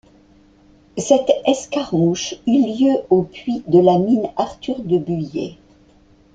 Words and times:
Cette 0.97 1.31
escarmouche 1.45 2.33
eut 2.47 2.65
lieu 2.65 2.93
aux 3.11 3.21
puits 3.21 3.61
de 3.67 3.77
la 3.79 3.99
mine 3.99 4.31
Arthur-de-Buyer. 4.35 5.59